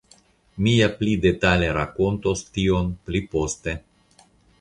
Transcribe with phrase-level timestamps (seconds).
[0.67, 3.77] Mi ja pli detale rakontos tion pli poste.